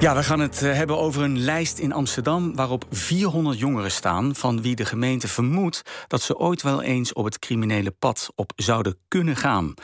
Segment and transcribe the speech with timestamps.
[0.00, 4.34] Ja, we gaan het eh, hebben over een lijst in Amsterdam waarop 400 jongeren staan
[4.34, 8.52] van wie de gemeente vermoedt dat ze ooit wel eens op het criminele pad op
[8.56, 9.74] zouden kunnen gaan.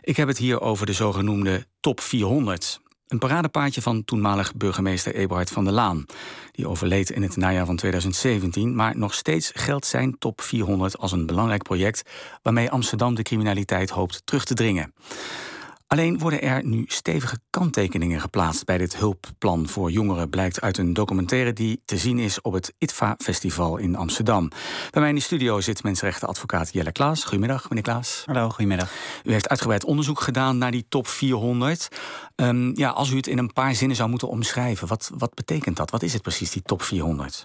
[0.00, 2.80] Ik heb het hier over de zogenoemde top 400.
[3.08, 6.06] Een paradepaardje van toenmalig burgemeester Eberhard van der Laan.
[6.52, 11.12] Die overleed in het najaar van 2017, maar nog steeds geldt zijn top 400 als
[11.12, 12.10] een belangrijk project
[12.42, 14.92] waarmee Amsterdam de criminaliteit hoopt terug te dringen.
[15.88, 20.92] Alleen worden er nu stevige kanttekeningen geplaatst bij dit hulpplan voor jongeren, blijkt uit een
[20.92, 24.48] documentaire die te zien is op het ITVA-festival in Amsterdam.
[24.90, 27.22] Bij mij in de studio zit mensenrechtenadvocaat Jelle Klaas.
[27.22, 28.22] Goedemiddag, meneer Klaas.
[28.24, 28.92] Hallo, goedemiddag.
[29.24, 31.88] U heeft uitgebreid onderzoek gedaan naar die top 400.
[32.34, 35.76] Ehm, ja, als u het in een paar zinnen zou moeten omschrijven, wat, wat betekent
[35.76, 35.90] dat?
[35.90, 37.42] Wat is het precies, die top 400?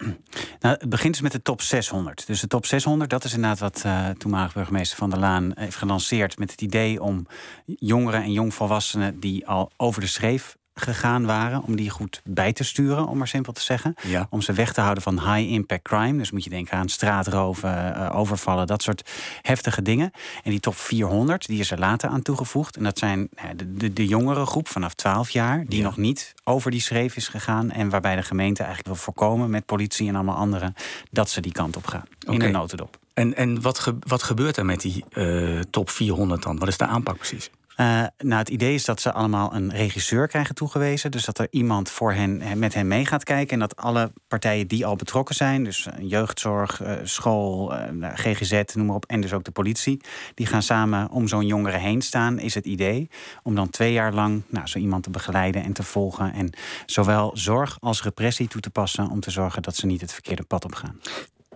[0.60, 2.26] Nou, het begint dus met de top 600.
[2.26, 5.76] Dus de top 600, dat is inderdaad wat uh, toenmalig burgemeester Van der Laan heeft
[5.76, 7.26] gelanceerd met het idee om
[7.64, 12.64] jongeren en jongvolwassenen die al over de schreef gegaan waren, om die goed bij te
[12.64, 13.94] sturen, om maar simpel te zeggen.
[14.30, 16.18] Om ze weg te houden van high impact crime.
[16.18, 19.10] Dus moet je denken aan straatroven, uh, overvallen, dat soort
[19.42, 20.10] heftige dingen.
[20.44, 22.76] En die top 400, die is er later aan toegevoegd.
[22.76, 26.70] En dat zijn de, de, de jongere groep vanaf 12 jaar, die nog niet over
[26.70, 27.70] die schreef is gegaan.
[27.70, 30.74] En waarbij de gemeente eigenlijk wil voorkomen met politie en allemaal anderen
[31.10, 32.04] dat ze die kant op gaan.
[32.26, 32.98] In de notendop.
[33.14, 36.58] En, en wat, wat gebeurt er met die uh, top 400 dan?
[36.58, 37.50] Wat is de aanpak precies?
[37.76, 41.10] Uh, nou, het idee is dat ze allemaal een regisseur krijgen toegewezen.
[41.10, 43.52] Dus dat er iemand voor hen, met hen mee gaat kijken.
[43.52, 48.86] En dat alle partijen die al betrokken zijn, dus jeugdzorg, uh, school, eh, GGZ, noem
[48.86, 50.00] maar op, en dus ook de politie,
[50.34, 53.10] die gaan samen om zo'n jongere heen staan, is het idee.
[53.42, 56.32] Om dan twee jaar lang nou, zo iemand te begeleiden en te volgen.
[56.32, 56.50] En
[56.86, 60.42] zowel zorg als repressie toe te passen om te zorgen dat ze niet het verkeerde
[60.42, 61.00] pad op gaan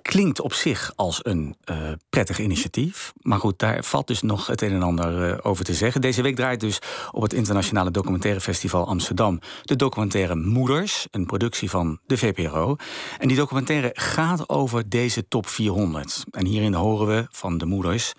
[0.07, 1.77] klinkt op zich als een uh,
[2.11, 3.13] prettig initiatief.
[3.21, 6.01] Maar goed, daar valt dus nog het een en ander uh, over te zeggen.
[6.01, 6.79] Deze week draait dus
[7.11, 12.77] op het Internationale Documentaire Festival Amsterdam de documentaire Moeders, een productie van de VPRO.
[13.19, 16.25] En die documentaire gaat over deze top 400.
[16.31, 18.13] En hierin horen we van de moeders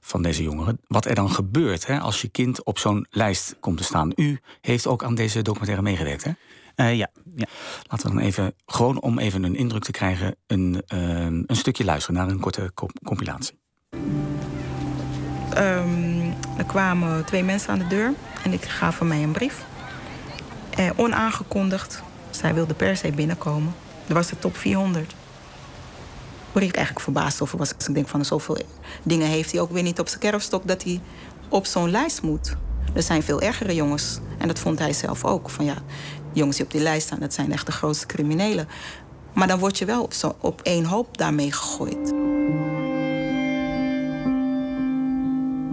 [0.00, 3.76] van deze jongeren wat er dan gebeurt hè, als je kind op zo'n lijst komt
[3.76, 4.12] te staan.
[4.16, 6.32] U heeft ook aan deze documentaire meegewerkt, hè?
[6.76, 7.46] Uh, ja, ja.
[7.82, 11.84] Laten we dan even, gewoon om even een indruk te krijgen, een, uh, een stukje
[11.84, 12.72] luisteren naar een korte
[13.04, 13.60] compilatie.
[15.58, 19.64] Um, er kwamen twee mensen aan de deur en ik gaf van mij een brief.
[20.78, 22.02] Uh, onaangekondigd.
[22.30, 23.74] Zij wilde per se binnenkomen.
[24.08, 25.14] Er was de top 400.
[26.52, 27.70] Waar ik eigenlijk verbaasd over was.
[27.70, 28.58] Ik denk van zoveel
[29.02, 31.00] dingen heeft hij ook weer niet op zijn kerfstok dat hij
[31.48, 32.56] op zo'n lijst moet.
[32.94, 34.18] Er zijn veel ergere jongens.
[34.38, 35.50] En dat vond hij zelf ook.
[35.50, 35.76] Van ja,
[36.32, 38.68] jongens die op die lijst staan, dat zijn echt de grootste criminelen.
[39.32, 42.12] Maar dan word je wel op, op één hoop daarmee gegooid.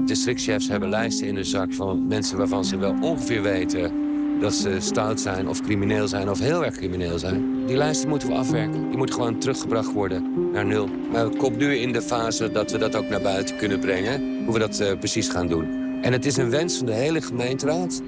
[0.06, 3.92] Districtchefs hebben lijsten in hun zak van mensen waarvan ze wel ongeveer weten
[4.40, 7.66] dat ze stout zijn of crimineel zijn of heel erg crimineel zijn.
[7.66, 8.88] Die lijsten moeten we afwerken.
[8.90, 10.90] Die moeten gewoon teruggebracht worden naar nul.
[11.12, 14.44] Maar we komen nu in de fase dat we dat ook naar buiten kunnen brengen.
[14.46, 15.89] Hoe we dat uh, precies gaan doen.
[16.02, 18.02] En het is een wens van de hele gemeenteraad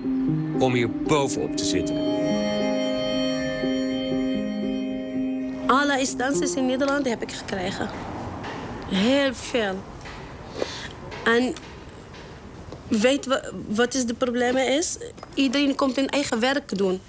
[0.59, 1.95] om hier bovenop te zitten.
[5.67, 7.89] Alle instanties in Nederland heb ik gekregen.
[8.87, 9.75] Heel veel.
[11.23, 11.53] En
[12.87, 14.97] weet we, wat is de probleem is?
[15.33, 17.01] Iedereen komt in eigen werk doen.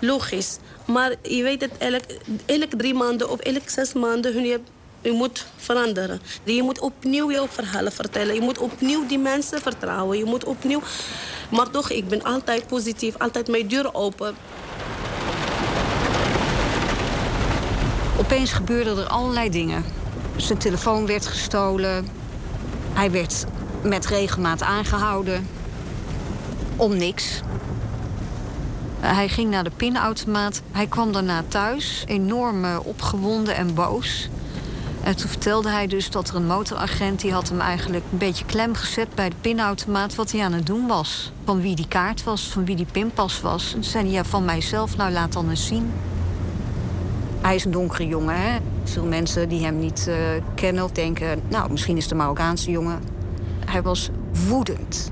[0.00, 0.58] Logisch.
[0.86, 2.02] Maar je weet het, elk,
[2.46, 4.44] elk drie maanden of elk zes maanden...
[4.44, 4.60] Je,
[5.00, 6.20] je moet veranderen.
[6.44, 8.34] Je moet opnieuw jouw verhalen vertellen.
[8.34, 10.18] Je moet opnieuw die mensen vertrouwen.
[10.18, 10.82] Je moet opnieuw...
[11.50, 13.18] Maar toch, ik ben altijd positief.
[13.18, 14.34] Altijd mijn deur open.
[18.18, 19.84] Opeens gebeurden er allerlei dingen.
[20.36, 22.08] Zijn telefoon werd gestolen.
[22.92, 23.44] Hij werd
[23.82, 25.48] met regelmaat aangehouden.
[26.76, 27.40] Om niks.
[29.00, 30.62] Hij ging naar de pinautomaat.
[30.72, 34.28] Hij kwam daarna thuis, enorm eh, opgewonden en boos.
[35.02, 37.20] En toen vertelde hij dus dat er een motoragent...
[37.20, 40.14] die had hem eigenlijk een beetje klem gezet bij de pinautomaat...
[40.14, 41.32] wat hij aan het doen was.
[41.44, 43.66] Van wie die kaart was, van wie die pinpas was.
[43.66, 45.92] En toen zei hij, ja, van mijzelf, nou laat dan eens zien.
[47.40, 48.40] Hij is een donkere jongen.
[48.40, 48.58] Hè?
[48.84, 50.16] Veel mensen die hem niet uh,
[50.54, 51.42] kennen of denken...
[51.48, 53.00] nou, misschien is het een Marokkaanse jongen.
[53.64, 54.10] Hij was
[54.48, 55.10] woedend.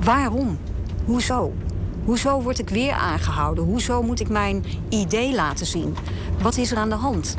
[0.00, 0.58] Waarom?
[1.04, 1.52] Hoezo?
[2.04, 3.64] Hoezo word ik weer aangehouden?
[3.64, 5.96] Hoezo moet ik mijn idee laten zien?
[6.42, 7.36] Wat is er aan de hand?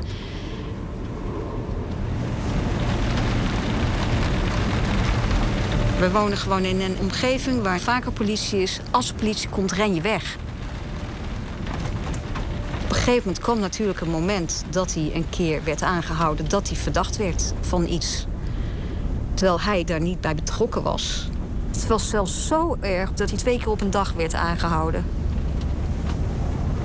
[6.02, 8.80] We wonen gewoon in een omgeving waar vaker politie is.
[8.92, 10.38] Als de politie komt, ren je weg
[13.02, 16.78] een gegeven moment kwam natuurlijk een moment dat hij een keer werd aangehouden, dat hij
[16.78, 18.26] verdacht werd van iets.
[19.34, 21.30] Terwijl hij daar niet bij betrokken was.
[21.72, 25.06] Het was zelfs zo erg dat hij twee keer op een dag werd aangehouden.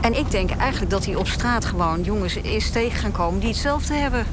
[0.01, 3.49] En ik denk eigenlijk dat hij op straat gewoon jongens is tegen gaan komen die
[3.49, 4.27] hetzelfde hebben.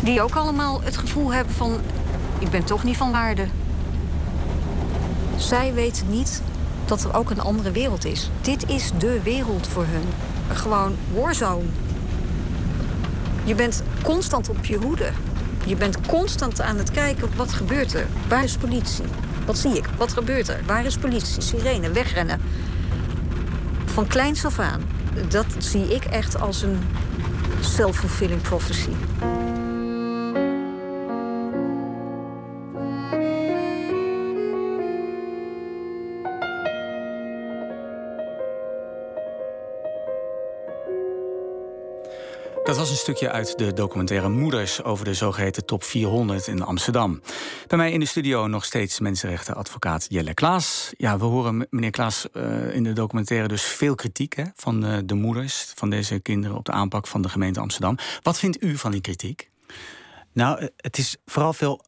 [0.00, 1.80] Die ook allemaal het gevoel hebben van,
[2.38, 3.46] ik ben toch niet van waarde.
[5.42, 6.42] Zij weten niet
[6.84, 8.30] dat er ook een andere wereld is.
[8.40, 10.08] Dit is de wereld voor hun.
[10.56, 11.64] Gewoon warzone.
[13.44, 15.10] Je bent constant op je hoede.
[15.66, 18.06] Je bent constant aan het kijken wat gebeurt er.
[18.28, 19.04] Waar is politie?
[19.46, 19.84] Wat zie ik?
[19.96, 20.60] Wat gebeurt er?
[20.66, 21.42] Waar is politie?
[21.42, 22.40] Sirene, wegrennen.
[23.84, 24.82] Van kleins af aan.
[25.28, 26.78] Dat zie ik echt als een
[27.60, 28.90] self-fulfilling prophecy.
[42.64, 47.20] Dat was een stukje uit de documentaire Moeders over de zogeheten top 400 in Amsterdam.
[47.66, 50.92] Bij mij in de studio nog steeds mensenrechtenadvocaat Jelle Klaas.
[50.96, 55.14] Ja, we horen meneer Klaas uh, in de documentaire dus veel kritiek van uh, de
[55.14, 57.98] moeders van deze kinderen op de aanpak van de gemeente Amsterdam.
[58.22, 59.50] Wat vindt u van die kritiek?
[60.32, 61.84] Nou, eh, het is vooral veel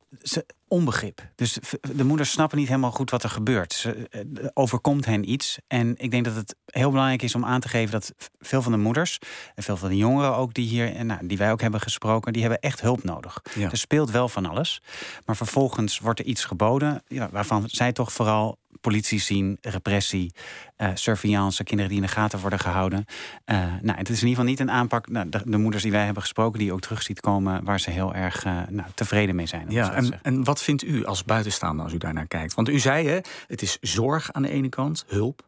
[0.68, 1.30] onbegrip.
[1.34, 1.58] Dus
[1.94, 3.72] de moeders snappen niet helemaal goed wat er gebeurt.
[3.72, 4.20] Ze, eh,
[4.54, 5.58] overkomt hen iets.
[5.66, 8.72] En ik denk dat het heel belangrijk is om aan te geven dat veel van
[8.72, 9.18] de moeders
[9.54, 12.42] en veel van de jongeren ook die hier, nou, die wij ook hebben gesproken, die
[12.42, 13.42] hebben echt hulp nodig.
[13.58, 14.82] Er speelt wel van alles.
[15.24, 20.32] Maar vervolgens wordt er iets geboden ja, waarvan zij toch vooral politie zien, repressie,
[20.78, 23.04] uh, surveillance, kinderen die in de gaten worden gehouden.
[23.46, 25.08] Uh, nou, het is in ieder geval niet een aanpak.
[25.08, 28.14] Nou, de, moeders die wij hebben gesproken, die ook terug ziet komen, waar ze heel
[28.14, 29.66] erg uh, nou, tevreden mee zijn.
[29.68, 32.54] Ja, en, en, wat vindt u als buitenstaander als u daarnaar kijkt?
[32.54, 35.46] Want u zei, hè, het is zorg aan de ene kant, hulp,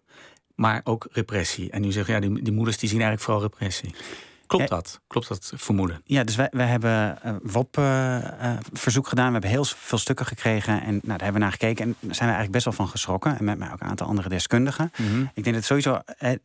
[0.55, 1.71] maar ook repressie.
[1.71, 3.95] En u zegt, ja, die, die moeders die zien eigenlijk vooral repressie.
[4.47, 5.01] Klopt eh, dat?
[5.07, 6.01] Klopt dat vermoeden?
[6.05, 9.27] Ja, dus wij, wij hebben uh, WOP-verzoek uh, gedaan.
[9.27, 10.83] We hebben heel veel stukken gekregen.
[10.83, 11.85] En nou, daar hebben we naar gekeken.
[11.85, 13.39] En daar zijn we eigenlijk best wel van geschrokken.
[13.39, 14.93] En met mij ook een aantal andere deskundigen.
[14.97, 15.25] Mhm.
[15.35, 15.99] Ik denk dat sowieso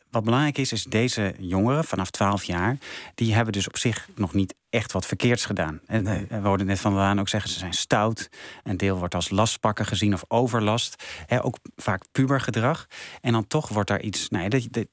[0.10, 2.78] wat belangrijk is, is deze jongeren vanaf 12 jaar.
[3.16, 5.80] Die hebben dus op zich nog niet echt wat verkeerds gedaan.
[5.88, 6.26] Nee.
[6.30, 8.30] We hoorden net van Laan ook zeggen, ze zijn stout.
[8.64, 11.04] Een deel wordt als lastpakken gezien of overlast.
[11.42, 12.88] ook vaak pubergedrag.
[13.22, 14.30] En dan toch wordt daar iets...
[14.30, 14.86] Nou, dat, dat,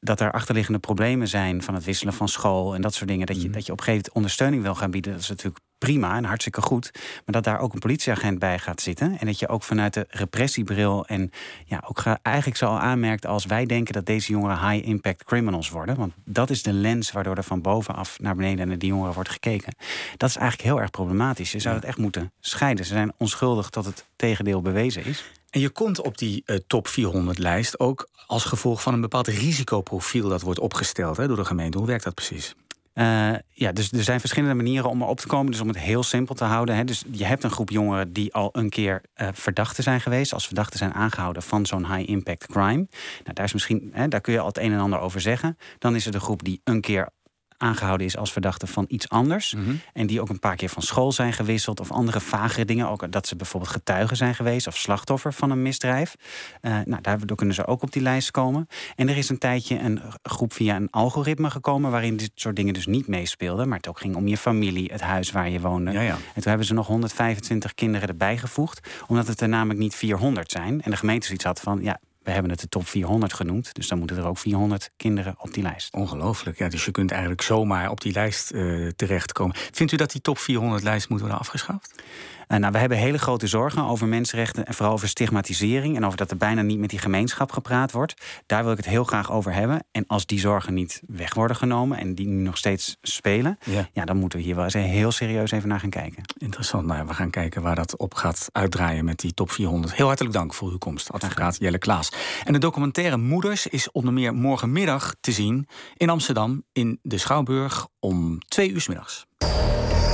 [0.00, 3.26] dat er achterliggende problemen zijn van het wisselen van school en dat soort dingen.
[3.26, 3.52] Dat je, mm.
[3.52, 5.12] dat je op een gegeven moment ondersteuning wil gaan bieden.
[5.12, 6.90] Dat is natuurlijk prima en hartstikke goed.
[6.92, 9.18] Maar dat daar ook een politieagent bij gaat zitten.
[9.18, 11.30] En dat je ook vanuit de repressiebril en
[11.64, 15.70] ja, ook eigenlijk zo al aanmerkt als wij denken dat deze jongeren high impact criminals
[15.70, 15.96] worden.
[15.96, 19.30] Want dat is de lens waardoor er van bovenaf naar beneden naar die jongeren wordt
[19.30, 19.74] gekeken.
[20.16, 21.52] Dat is eigenlijk heel erg problematisch.
[21.52, 22.84] Je zou het echt moeten scheiden.
[22.84, 25.24] Ze zijn onschuldig tot het tegendeel bewezen is.
[25.50, 29.26] En je komt op die uh, top 400 lijst ook als gevolg van een bepaald
[29.26, 31.78] risicoprofiel dat wordt opgesteld hè, door de gemeente.
[31.78, 32.54] Hoe werkt dat precies?
[32.94, 35.52] Uh, ja, dus er zijn verschillende manieren om erop te komen.
[35.52, 36.76] Dus om het heel simpel te houden.
[36.76, 36.84] Hè.
[36.84, 40.32] Dus je hebt een groep jongeren die al een keer uh, verdachten zijn geweest.
[40.32, 42.86] Als verdachten zijn aangehouden van zo'n high impact crime.
[43.24, 45.56] Nou, daar, is misschien, hè, daar kun je al het een en ander over zeggen.
[45.78, 47.10] Dan is er de groep die een keer
[47.58, 49.54] aangehouden is als verdachte van iets anders.
[49.54, 49.74] Mhm.
[49.92, 52.88] En die ook een paar keer van school zijn gewisseld of andere vagere dingen.
[52.88, 56.14] Ook dat ze bijvoorbeeld getuigen zijn geweest of slachtoffer van een misdrijf.
[56.62, 58.68] Uh, nou, daardoor kunnen ze ook op die lijst komen.
[58.96, 62.74] En er is een tijdje een groep via een algoritme gekomen waarin dit soort dingen
[62.74, 63.68] dus niet meespeelden.
[63.68, 65.92] Maar het ook ging om je familie, het huis waar je woonde.
[65.92, 66.14] Ja, ja.
[66.14, 70.50] En toen hebben ze nog 125 kinderen erbij gevoegd, omdat het er namelijk niet 400
[70.50, 70.82] zijn.
[70.82, 73.74] En de gemeente zoiets had van ja, we hebben het de top 400 genoemd.
[73.74, 75.94] Dus dan moeten er ook 400 kinderen op die lijst.
[75.94, 76.58] Ongelooflijk.
[76.58, 79.56] Ja, dus je kunt eigenlijk zomaar op die lijst uh, terechtkomen.
[79.72, 82.02] Vindt u dat die top 400 lijst moet worden afgeschaft?
[82.48, 86.18] Uh, nou, we hebben hele grote zorgen over mensenrechten en vooral over stigmatisering en over
[86.18, 88.14] dat er bijna niet met die gemeenschap gepraat wordt.
[88.46, 89.84] Daar wil ik het heel graag over hebben.
[89.90, 93.88] En als die zorgen niet weg worden genomen en die nu nog steeds spelen, ja.
[93.92, 96.22] ja dan moeten we hier wel eens heel serieus even naar gaan kijken.
[96.38, 96.86] Interessant.
[96.86, 99.94] Nou, we gaan kijken waar dat op gaat uitdraaien met die top 400.
[99.94, 102.12] Heel hartelijk dank voor uw komst, advocaat Jelle Klaas.
[102.44, 107.88] En de documentaire Moeders is onder meer morgenmiddag te zien in Amsterdam in de Schouwburg
[108.00, 109.26] om twee uur s middags.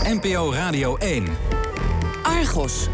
[0.04, 1.63] NPO Radio 1.
[2.34, 2.90] Argos.